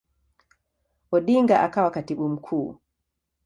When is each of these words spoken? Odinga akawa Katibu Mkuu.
Odinga 1.11 1.59
akawa 1.59 1.91
Katibu 1.91 2.29
Mkuu. 2.29 2.79